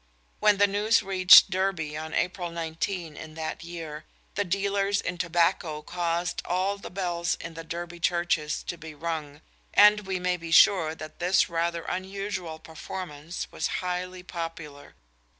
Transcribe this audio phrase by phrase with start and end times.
[0.39, 5.83] When the news reached Derby on April 19 in that year, the dealers in tobacco
[5.83, 9.41] caused all the bells in the Derby churches to be rung,
[9.75, 14.95] and we may be sure that this rather unusual performance was highly popular.